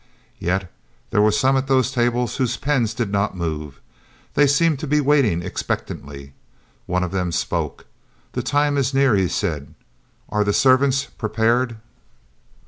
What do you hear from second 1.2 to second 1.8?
were some at